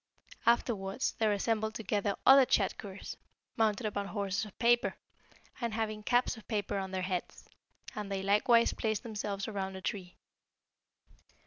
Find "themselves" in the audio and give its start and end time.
9.03-9.47